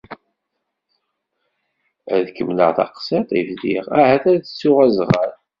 [2.15, 5.31] Ad kemmleɣ taqsiḍt i bdiɣ ahat ad ttuɣ azɣal.